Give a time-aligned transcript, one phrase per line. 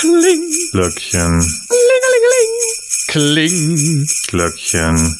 [0.00, 0.50] Kling.
[0.72, 1.44] Glöckchen.
[3.08, 4.06] Kling.
[4.28, 5.16] Glöckchen.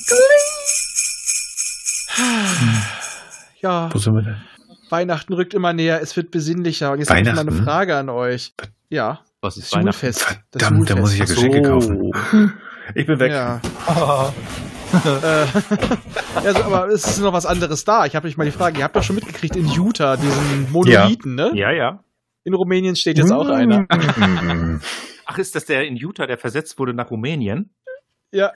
[3.60, 4.36] Ja, Wo sind wir denn?
[4.88, 6.92] Weihnachten rückt immer näher, es wird besinnlicher.
[6.92, 7.52] Und jetzt habe ich mal eine?
[7.52, 8.54] Frage an euch.
[8.88, 9.92] Ja, Was das ist Weihnachten?
[9.92, 10.20] Schulfest.
[10.50, 11.24] Das Verdammt, da muss ich ja.
[11.26, 12.12] Geschenke kaufen.
[12.96, 13.30] Ich bin weg.
[13.30, 13.60] Ja.
[15.04, 15.46] äh,
[16.34, 18.04] also, aber es ist noch was anderes da.
[18.04, 21.36] Ich habe euch mal die Frage, ihr habt doch schon mitgekriegt in Utah, diesen Monolithen,
[21.36, 21.52] ne?
[21.54, 22.02] Ja, ja.
[22.44, 23.80] In Rumänien steht jetzt auch einer.
[23.82, 24.80] Mm.
[25.26, 27.70] Ach, ist das der in Utah, der versetzt wurde nach Rumänien?
[28.32, 28.52] Ja.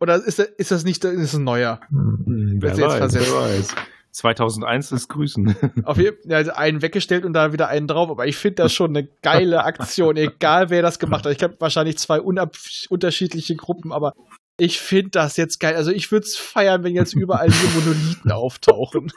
[0.00, 1.80] Oder ist, das- ist das nicht ist ein neuer?
[1.90, 3.74] Hm, Wird sie jetzt versetzt.
[4.12, 5.54] 2001 ist Grüßen.
[5.84, 8.10] Auf jeden ja, also einen weggestellt und da wieder einen drauf.
[8.10, 11.32] Aber ich finde das schon eine geile Aktion, egal wer das gemacht hat.
[11.36, 14.14] Ich habe wahrscheinlich zwei unterschiedliche Gruppen, aber
[14.56, 15.76] ich finde das jetzt geil.
[15.76, 19.12] Also ich würde es feiern, wenn jetzt überall hier Monolithen auftauchen.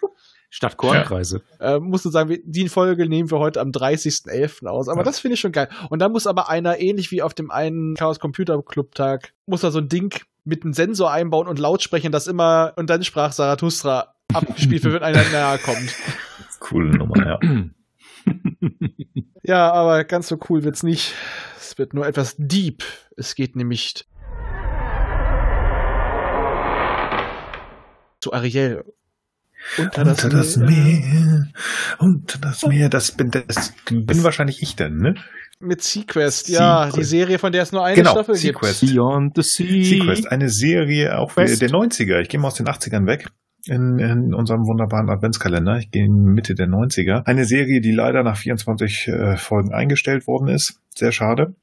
[0.53, 1.41] Statt Kornkreise.
[1.61, 4.67] Äh, musst du sagen, die Folge nehmen wir heute am 30.11.
[4.67, 4.89] aus.
[4.89, 5.03] Aber Ja.
[5.05, 5.69] das finde ich schon geil.
[5.89, 9.61] Und dann muss aber einer, ähnlich wie auf dem einen Chaos Computer Club Tag, muss
[9.61, 10.13] da so ein Ding
[10.43, 14.93] mit einem Sensor einbauen und laut sprechen, dass immer, und dann sprach Zarathustra abgespielt wird,
[14.95, 15.95] wenn einer näher kommt.
[16.59, 17.39] Coole Nummer, ja.
[19.43, 21.13] Ja, aber ganz so cool wird's nicht.
[21.57, 22.83] Es wird nur etwas deep.
[23.15, 24.05] Es geht nämlich
[28.19, 28.83] zu Ariel.
[29.77, 30.67] Unter das, Unter das Meer.
[30.69, 31.45] Meer,
[31.99, 35.15] unter das Meer, das bin, das bin wahrscheinlich ich dann, ne?
[35.59, 36.97] Mit Sequest, ja, Sequest.
[36.97, 38.79] die Serie, von der es nur eine Genau, Staffel Sequest.
[38.81, 38.93] gibt.
[38.93, 39.83] Beyond the Sea.
[39.83, 41.61] Sequest, eine Serie auch Quest.
[41.61, 42.19] der 90er.
[42.21, 43.27] Ich gehe mal aus den 80ern weg.
[43.67, 45.77] In, in unserem wunderbaren Adventskalender.
[45.77, 47.27] Ich gehe in Mitte der 90er.
[47.27, 50.79] Eine Serie, die leider nach 24 äh, Folgen eingestellt worden ist.
[50.95, 51.53] Sehr schade.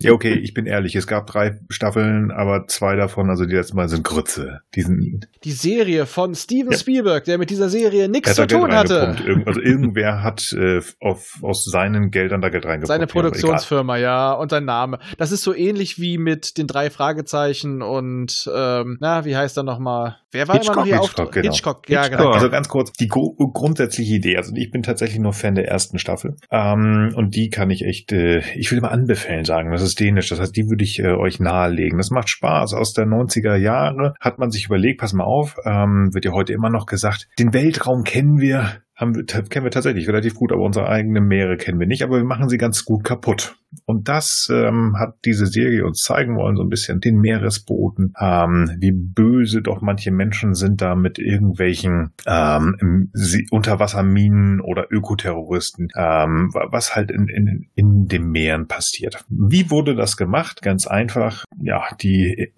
[0.00, 0.96] Ja, okay, ich bin ehrlich.
[0.96, 4.60] Es gab drei Staffeln, aber zwei davon, also die letzten Mal sind Grütze.
[4.74, 6.78] Die sind, Die Serie von Steven Ja.
[6.78, 9.16] Spielberg, der mit dieser Serie er nichts zu tun hatte.
[9.24, 12.88] Irgend, also irgendwer hat äh, auf, aus seinen Geldern da Geld reingepumpt.
[12.88, 13.06] Seine.
[13.06, 14.98] Produktionsfirma, ja, und sein Name.
[15.18, 19.62] Das ist so ähnlich wie mit den drei Fragezeichen und, ähm, na, wie heißt er
[19.62, 20.16] nochmal?
[20.32, 21.30] Wer war immer noch Hitchcock, hier Hitchcock, auf?
[21.32, 21.52] genau.
[21.52, 22.18] Hitchcock, ja, Hitchcock.
[22.18, 22.30] genau.
[22.32, 24.36] Also ganz kurz, die gru grundsätzliche Idee.
[24.36, 26.36] Also ich bin tatsächlich nur Fan der ersten Staffel.
[26.50, 29.70] Ähm, und die kann ich echt, äh, ich will immer anbefehlen sagen.
[29.70, 30.28] Das ist dänisch.
[30.28, 31.98] Das heißt, die würde ich äh, euch nahelegen.
[31.98, 32.74] Das macht Spaß.
[32.74, 36.52] Aus der 90er Jahre hat man sich überlegt, pass mal auf, ähm, wird ja heute
[36.52, 38.82] immer noch gesagt, den Weltraum kennen wir.
[38.96, 42.18] Haben wir, kennen wir tatsächlich relativ gut, aber unsere eigenen Meere kennen wir nicht, aber
[42.18, 43.56] wir machen sie ganz gut kaputt.
[43.86, 48.70] Und das ähm, hat diese Serie uns zeigen wollen, so ein bisschen den Meeresboden, ähm,
[48.78, 53.10] wie böse doch manche Menschen sind da mit irgendwelchen ähm,
[53.50, 59.24] Unterwasserminen oder Ökoterroristen, ähm, wa- was halt in, in, in den Meeren passiert.
[59.28, 60.62] Wie wurde das gemacht?
[60.62, 62.52] Ganz einfach, ja, die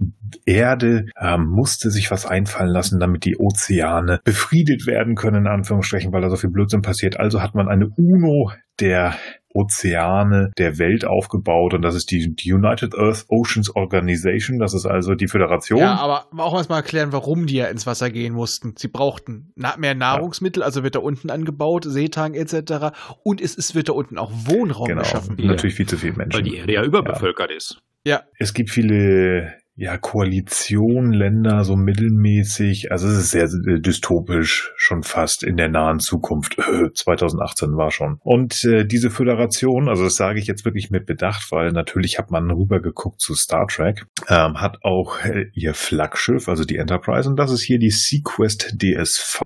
[0.44, 6.12] Erde ähm, musste sich was einfallen lassen, damit die Ozeane befriedet werden können, in Anführungsstrichen,
[6.12, 7.18] weil da so viel Blödsinn passiert.
[7.18, 9.16] Also hat man eine UNO der
[9.56, 14.84] Ozeane der Welt aufgebaut und das ist die, die United Earth Oceans Organization, das ist
[14.84, 15.78] also die Föderation.
[15.78, 18.74] Ja, aber auch mal erklären, warum die ja ins Wasser gehen mussten.
[18.76, 22.94] Sie brauchten mehr Nahrungsmittel, also wird da unten angebaut, Seetang etc.
[23.22, 25.36] Und es ist, wird da unten auch Wohnraum genau, geschaffen.
[25.38, 25.46] Ja.
[25.46, 26.36] natürlich viel zu viele Menschen.
[26.36, 27.80] Weil die Erde ja überbevölkert ist.
[28.04, 32.90] Ja, Es gibt viele ja, Koalition, Länder so mittelmäßig.
[32.90, 33.46] Also es ist sehr
[33.78, 36.56] dystopisch, schon fast in der nahen Zukunft.
[36.94, 38.18] 2018 war schon.
[38.22, 42.30] Und äh, diese Föderation, also das sage ich jetzt wirklich mit Bedacht, weil natürlich hat
[42.30, 47.36] man rübergeguckt zu Star Trek, ähm, hat auch äh, ihr Flaggschiff, also die Enterprise, und
[47.36, 49.42] das ist hier die Sequest DSV,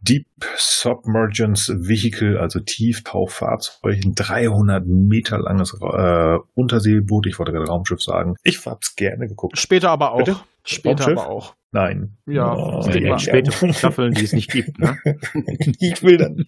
[0.00, 7.26] Deep Submergence Vehicle, also Tieftauchfahrzeug, ein 300 Meter langes äh, Unterseeboot.
[7.26, 8.34] Ich wollte gerade Raumschiff sagen.
[8.42, 9.58] Ich hab's gerne geguckt.
[9.74, 10.18] Später aber auch.
[10.18, 10.36] Bitte?
[10.66, 11.18] Später Raumschiff?
[11.18, 11.54] aber auch.
[11.72, 12.16] Nein.
[12.26, 14.78] Ja, Oh, war- späteren Staffeln, die es nicht gibt.
[14.78, 14.96] Ne?
[15.80, 16.44] ich will dann.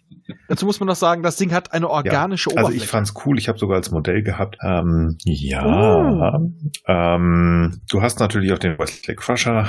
[0.49, 2.85] Dazu muss man noch sagen, das Ding hat eine organische Also Oberfläche.
[2.85, 3.37] ich fand's cool.
[3.39, 4.57] Ich habe sogar als Modell gehabt.
[4.63, 5.65] Ähm, ja.
[5.67, 6.51] Oh.
[6.87, 9.69] Ähm, du hast natürlich auch den Wesley Crusher.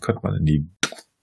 [0.00, 0.68] Könnte man in die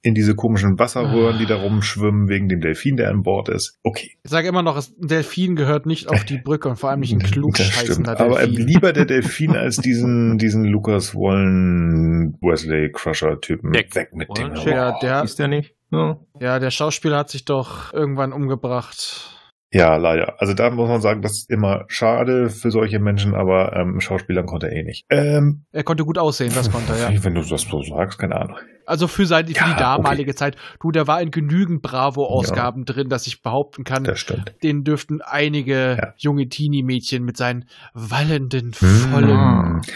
[0.03, 3.77] in diese komischen Wasserröhren, die da rumschwimmen, wegen dem Delfin, der an Bord ist.
[3.83, 4.11] Okay.
[4.23, 7.13] ich sage immer noch, ein Delfin gehört nicht auf die Brücke und vor allem nicht
[7.13, 8.67] ein klugscheißender Aber äh, Delfin.
[8.67, 13.73] lieber der Delfin als diesen, diesen Lucas Wollen Wesley Crusher Typen.
[13.73, 13.95] Weg.
[13.95, 14.55] Weg mit dem.
[14.65, 15.75] Ja, der- Ist der nicht?
[15.91, 16.19] Ja.
[16.39, 19.37] Ja, der Schauspieler hat sich doch irgendwann umgebracht.
[19.73, 20.35] Ja, leider.
[20.41, 24.45] Also da muss man sagen, das ist immer schade für solche Menschen, aber ähm, Schauspielern
[24.45, 25.05] konnte er eh nicht.
[25.09, 27.23] Ähm, Er konnte gut aussehen, das konnte er, ja.
[27.23, 28.57] Wenn du das so sagst, keine Ahnung.
[28.85, 30.57] Also für, seine, für Ja, die damalige Zeit.
[30.81, 34.53] Du, der war in genügend Bravo-Ausgaben drin, dass ich behaupten kann, Das stimmt.
[34.61, 36.13] den dürften einige Ja.
[36.17, 37.63] junge Teenie-Mädchen mit seinen
[37.93, 38.87] wallenden, Hm.
[39.11, 39.91] vollen, So,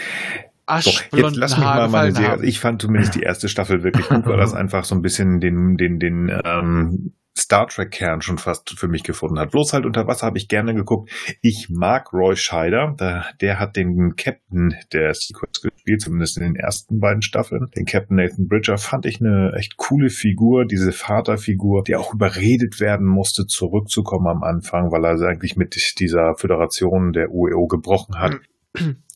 [0.64, 2.30] aschblonden jetzt lass mich mal meine Serie.
[2.30, 5.40] Also ich fand zumindest die erste Staffel wirklich gut, weil das einfach so ein bisschen
[5.40, 9.50] den, den, den, ähm, Star Trek-Kern schon fast für mich gefunden hat.
[9.50, 11.10] Bloß halt unter Wasser habe ich gerne geguckt.
[11.42, 12.94] Ich mag Roy Scheider.
[12.98, 17.66] Der, der hat den Captain der Sequence gespielt, zumindest in den ersten beiden Staffeln.
[17.76, 22.80] Den Captain Nathan Bridger fand ich eine echt coole Figur, diese Vaterfigur, die auch überredet
[22.80, 28.36] werden musste, zurückzukommen am Anfang, weil er eigentlich mit dieser Föderation der UEO gebrochen hat.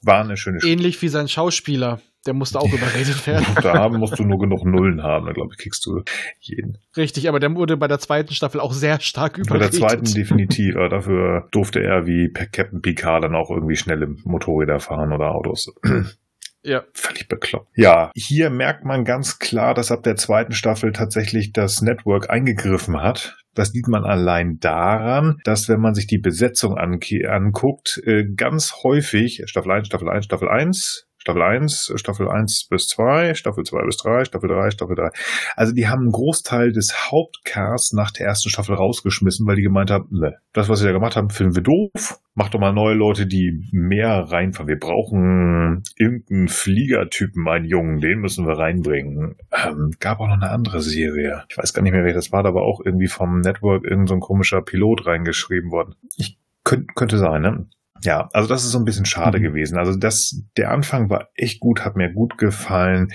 [0.03, 2.01] War eine schöne Ähnlich wie sein Schauspieler.
[2.27, 3.47] Der musste auch überredet werden.
[3.63, 6.03] Da musst du nur genug Nullen haben, dann glaube ich, kriegst du
[6.39, 6.77] jeden.
[6.97, 9.73] Richtig, aber der wurde bei der zweiten Staffel auch sehr stark Bei überredet.
[9.75, 14.81] der zweiten definitiv, aber dafür durfte er wie Captain Picard dann auch irgendwie schnelle Motorräder
[14.81, 15.73] fahren oder Autos.
[16.63, 16.85] Ja.
[16.93, 17.69] Völlig bekloppt.
[17.75, 23.01] Ja, hier merkt man ganz klar, dass ab der zweiten Staffel tatsächlich das Network eingegriffen
[23.01, 23.39] hat.
[23.55, 29.43] Das sieht man allein daran, dass wenn man sich die Besetzung anguckt, äh, ganz häufig
[29.47, 33.99] Staffel 1, Staffel 1, Staffel 1, Staffel 1, Staffel 1 bis 2, Staffel 2 bis
[33.99, 35.11] 3, Staffel 3, Staffel 3.
[35.55, 39.91] Also die haben einen Großteil des Hauptcasts nach der ersten Staffel rausgeschmissen, weil die gemeint
[39.91, 42.19] haben, ne, das, was sie da gemacht haben, finden wir doof.
[42.35, 44.69] Macht doch mal neue Leute, die mehr reinfahren.
[44.69, 49.37] Wir brauchen irgendeinen Fliegertypen, einen Jungen, den müssen wir reinbringen.
[49.53, 51.45] Ähm, gab auch noch eine andere Serie.
[51.51, 54.09] Ich weiß gar nicht mehr, welche das war, da war auch irgendwie vom Network irgend
[54.09, 55.97] so ein komischer Pilot reingeschrieben worden.
[56.17, 57.67] Ich könnt, könnte sein, ne?
[58.03, 59.43] Ja, also das ist so ein bisschen schade Mhm.
[59.43, 59.79] gewesen.
[59.79, 63.09] Also das, der Anfang war echt gut, hat mir gut gefallen.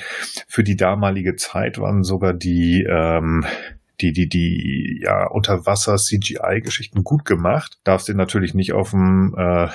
[0.47, 3.45] Für die damalige Zeit waren sogar die, ähm,
[4.01, 7.79] die, die, die, ja, Unterwasser-CGI-Geschichten gut gemacht.
[7.83, 9.67] Darfst du natürlich nicht auf dem, äh,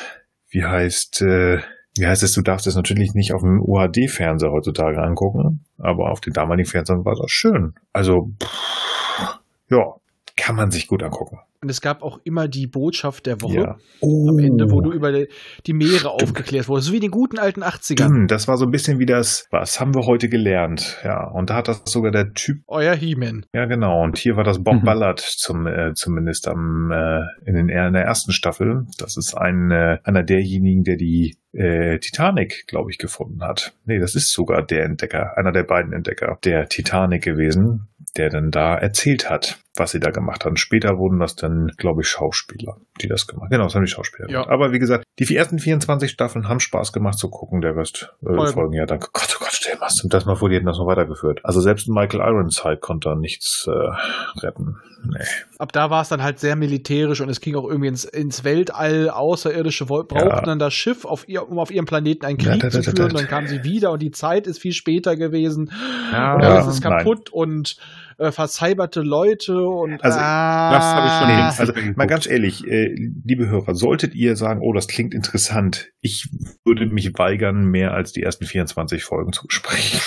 [0.51, 1.59] wie heißt, äh,
[1.97, 6.21] wie heißt es, du darfst es natürlich nicht auf dem UHD-Fernseher heutzutage angucken, aber auf
[6.21, 7.75] den damaligen Fernsehern war das schön.
[7.93, 9.39] Also, pff,
[9.71, 9.95] ja,
[10.37, 11.39] kann man sich gut angucken.
[11.63, 13.77] Und es gab auch immer die Botschaft der Woche Ja.
[14.03, 14.81] am Ende, wo Oh.
[14.81, 16.87] du über die- Meere aufgeklärt wurdest.
[16.89, 18.09] So wie in den guten alten 80ern.
[18.09, 20.99] Stimmt, das war so ein bisschen wie das, was haben wir heute gelernt?
[21.05, 23.45] Ja, und da hat das sogar der Typ, Euer He-Man.
[23.55, 24.85] ja genau, und hier war das Bob Mhm.
[24.85, 28.87] Ballard zum, äh, zumindest am, äh, in, den, in der ersten Staffel.
[28.99, 33.73] Das ist ein, äh, einer derjenigen, der die äh, Titanic, glaube ich, gefunden hat.
[33.85, 38.53] Nee, das ist sogar der Entdecker, einer der beiden Entdecker der Titanic gewesen, der dann
[38.53, 40.57] da erzählt hat, was sie da gemacht haben.
[40.57, 43.51] Später wurden das dann, glaube ich, Schauspieler, die das gemacht haben.
[43.51, 44.43] Genau, das haben die Schauspieler Ja.
[44.43, 44.51] gemacht.
[44.51, 47.61] Aber wie gesagt, die ersten 24 Staffeln haben Spaß gemacht zu gucken.
[47.61, 48.47] Der Rest äh, Voll.
[48.53, 50.79] Folgen, ja, danke Gott, oh Gott, stell mal, und das mal vor, die hätten das
[50.79, 51.41] noch weitergeführt.
[51.45, 54.77] Also selbst Michael Ironside konnte da nichts äh, retten.
[55.03, 55.25] Nee.
[55.59, 58.45] Ab da war es dann halt sehr militärisch und es ging auch irgendwie ins, ins
[58.45, 59.09] Weltall.
[59.09, 60.43] Außerirdische brauchten Ja.
[60.43, 62.91] dann das Schiff, auf ihr, um auf ihrem Planeten einen Ja, Krieg da, da, zu
[62.93, 63.13] da, führen.
[63.15, 63.19] da.
[63.21, 65.71] Dann kamen sie wieder und die Zeit ist viel später gewesen.
[66.13, 66.99] Ja, und Ja, alles ist nein.
[66.99, 67.77] kaputt und
[68.21, 72.27] äh, vercyberte Leute und Also, ah, das hab ich schon Nee, längst also mal ganz
[72.27, 72.95] ehrlich, äh,
[73.25, 76.29] liebe Hörer, solltet ihr sagen, oh, das klingt interessant, ich
[76.65, 80.01] würde mich weigern, mehr als die ersten 24 Folgen zu besprechen.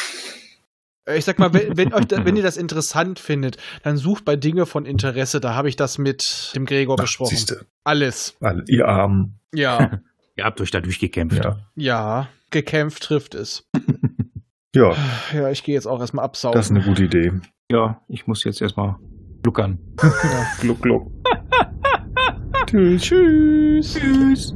[1.06, 4.24] Äh, Ich sag mal, wenn, wenn, euch da, wenn ihr das interessant findet, dann sucht
[4.24, 5.42] bei Dinge von Interesse.
[5.42, 7.36] Da habe ich das mit dem Gregor besprochen.
[7.36, 8.38] Siehste, Alles.
[8.39, 9.39] alle, ihr Armen.
[9.54, 10.01] Ja,
[10.36, 11.44] Ihr habt euch da durchgekämpft.
[11.44, 11.59] Ja.
[11.75, 12.30] ja.
[12.50, 13.69] Gekämpft trifft es.
[14.75, 14.95] ja,
[15.33, 16.57] Ja, ich gehe jetzt auch erstmal absaugen.
[16.57, 17.31] das ist eine gute Idee.
[17.71, 18.95] Ja, ich muss jetzt erstmal
[19.42, 19.80] gluckern.
[20.01, 20.45] ja.
[20.62, 21.12] Gluck, gluck.
[22.68, 23.01] Tschüss.
[23.01, 23.94] Tschüss.
[23.94, 24.56] Tschüss.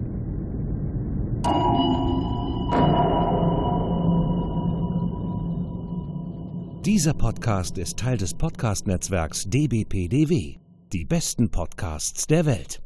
[6.85, 10.57] Dieser Podcast ist Teil des Podcast-Netzwerks dbpdw.
[10.93, 12.81] Die besten Podcasts der Welt.